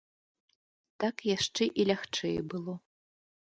Так 1.03 1.15
яшчэ 1.35 1.63
і 1.83 1.87
лягчэй 1.91 2.37
было. 2.55 2.73